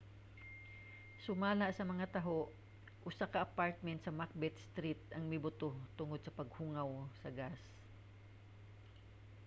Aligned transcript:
sumala 1.25 1.65
sa 1.73 1.83
mga 1.91 2.05
taho 2.15 2.37
usa 3.09 3.25
ka 3.33 3.39
apartment 3.47 3.99
sa 4.01 4.17
macbeth 4.19 4.57
street 4.67 5.01
ang 5.11 5.23
mibuto 5.31 5.67
tungod 5.99 6.19
sa 6.23 6.35
paghungaw 6.39 6.89
sa 7.21 7.29
gas 7.39 7.61